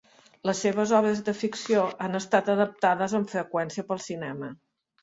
Les 0.49 0.61
seves 0.65 0.93
obres 0.99 1.21
de 1.27 1.35
ficció 1.43 1.85
han 2.07 2.21
estat 2.23 2.51
adaptades 2.57 3.17
amb 3.21 3.35
freqüència 3.37 3.89
per 3.93 3.99
al 4.01 4.07
cinema. 4.11 4.53